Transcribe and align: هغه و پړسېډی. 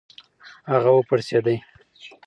هغه 0.71 0.91
و 0.97 1.01
پړسېډی. 1.07 1.57